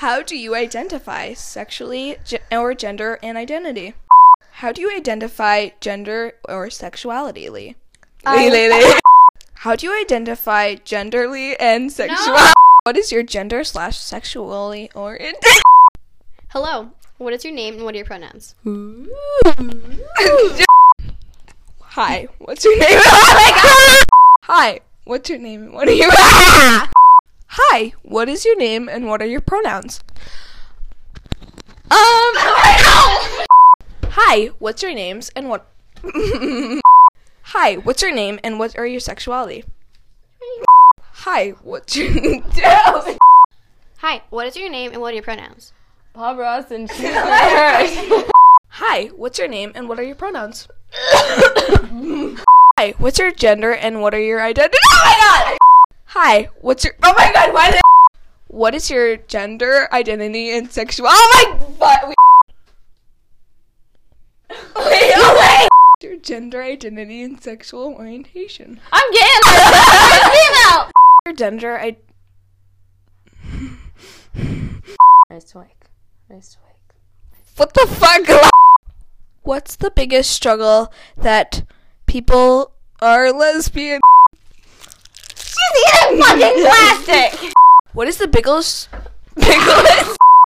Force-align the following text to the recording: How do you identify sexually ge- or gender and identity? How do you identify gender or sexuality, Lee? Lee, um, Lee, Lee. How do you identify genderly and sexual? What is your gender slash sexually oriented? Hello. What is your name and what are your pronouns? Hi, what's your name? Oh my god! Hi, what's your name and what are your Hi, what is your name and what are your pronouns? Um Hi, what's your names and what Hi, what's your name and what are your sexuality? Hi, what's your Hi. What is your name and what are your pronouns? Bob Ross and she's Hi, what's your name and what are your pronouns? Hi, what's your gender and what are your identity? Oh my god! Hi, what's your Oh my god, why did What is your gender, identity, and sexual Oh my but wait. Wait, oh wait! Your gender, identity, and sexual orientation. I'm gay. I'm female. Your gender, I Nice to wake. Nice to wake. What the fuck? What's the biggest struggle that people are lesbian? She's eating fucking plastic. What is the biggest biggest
How 0.00 0.20
do 0.20 0.36
you 0.36 0.54
identify 0.54 1.32
sexually 1.32 2.18
ge- 2.22 2.42
or 2.52 2.74
gender 2.74 3.18
and 3.22 3.38
identity? 3.38 3.94
How 4.60 4.70
do 4.70 4.82
you 4.82 4.94
identify 4.94 5.70
gender 5.80 6.34
or 6.46 6.68
sexuality, 6.68 7.48
Lee? 7.48 7.76
Lee, 8.26 8.46
um, 8.46 8.52
Lee, 8.52 8.68
Lee. 8.68 9.00
How 9.54 9.74
do 9.74 9.86
you 9.86 9.98
identify 9.98 10.74
genderly 10.74 11.56
and 11.58 11.90
sexual? 11.90 12.36
What 12.82 12.98
is 12.98 13.10
your 13.10 13.22
gender 13.22 13.64
slash 13.64 13.96
sexually 13.96 14.90
oriented? 14.94 15.62
Hello. 16.48 16.90
What 17.16 17.32
is 17.32 17.42
your 17.42 17.54
name 17.54 17.76
and 17.76 17.84
what 17.84 17.94
are 17.94 17.96
your 17.96 18.04
pronouns? 18.04 18.54
Hi, 21.80 22.28
what's 22.36 22.66
your 22.66 22.78
name? 22.78 23.00
Oh 23.02 23.32
my 23.32 23.50
god! 23.62 24.04
Hi, 24.42 24.80
what's 25.04 25.30
your 25.30 25.38
name 25.38 25.62
and 25.62 25.72
what 25.72 25.88
are 25.88 25.92
your 25.92 26.10
Hi, 27.58 27.94
what 28.02 28.28
is 28.28 28.44
your 28.44 28.56
name 28.56 28.86
and 28.86 29.06
what 29.06 29.22
are 29.22 29.26
your 29.26 29.40
pronouns? 29.40 30.00
Um 31.90 32.34
Hi, 34.12 34.50
what's 34.58 34.82
your 34.82 34.92
names 34.92 35.30
and 35.34 35.48
what 35.48 35.66
Hi, 37.44 37.76
what's 37.76 38.02
your 38.02 38.12
name 38.12 38.38
and 38.44 38.58
what 38.58 38.76
are 38.76 38.84
your 38.86 39.00
sexuality? 39.00 39.64
Hi, 41.00 41.50
what's 41.62 41.96
your 41.96 42.10
Hi. 43.98 44.22
What 44.28 44.46
is 44.46 44.56
your 44.56 44.70
name 44.70 44.92
and 44.92 45.00
what 45.00 45.12
are 45.12 45.14
your 45.14 45.22
pronouns? 45.22 45.72
Bob 46.12 46.36
Ross 46.36 46.70
and 46.70 46.90
she's 46.90 47.10
Hi, 48.68 49.06
what's 49.16 49.38
your 49.38 49.48
name 49.48 49.72
and 49.74 49.88
what 49.88 49.98
are 49.98 50.02
your 50.02 50.14
pronouns? 50.14 50.68
Hi, 52.78 52.92
what's 52.98 53.18
your 53.18 53.32
gender 53.32 53.72
and 53.72 54.02
what 54.02 54.12
are 54.12 54.20
your 54.20 54.42
identity? 54.42 54.76
Oh 54.92 55.00
my 55.04 55.16
god! 55.18 55.58
Hi, 56.18 56.48
what's 56.62 56.82
your 56.82 56.94
Oh 57.02 57.12
my 57.14 57.30
god, 57.30 57.52
why 57.52 57.70
did 57.72 57.80
What 58.46 58.74
is 58.74 58.88
your 58.88 59.18
gender, 59.18 59.86
identity, 59.92 60.50
and 60.56 60.72
sexual 60.72 61.08
Oh 61.10 61.30
my 61.34 61.66
but 61.78 62.08
wait. 62.08 62.16
Wait, 64.48 64.56
oh 65.14 65.36
wait! 65.38 65.68
Your 66.08 66.16
gender, 66.16 66.62
identity, 66.62 67.22
and 67.22 67.38
sexual 67.42 67.92
orientation. 67.92 68.80
I'm 68.90 69.12
gay. 69.12 69.20
I'm 69.44 70.30
female. 70.32 70.90
Your 71.26 71.34
gender, 71.34 71.78
I 71.78 71.98
Nice 75.28 75.44
to 75.52 75.58
wake. 75.58 75.84
Nice 76.30 76.54
to 76.54 76.58
wake. 76.64 76.96
What 77.58 77.74
the 77.74 77.86
fuck? 77.86 78.50
What's 79.42 79.76
the 79.76 79.90
biggest 79.90 80.30
struggle 80.30 80.90
that 81.18 81.62
people 82.06 82.72
are 83.02 83.30
lesbian? 83.32 84.00
She's 86.46 86.58
eating 86.58 86.70
fucking 86.70 87.04
plastic. 87.04 87.52
What 87.92 88.08
is 88.08 88.18
the 88.18 88.28
biggest 88.28 88.88
biggest 89.34 90.16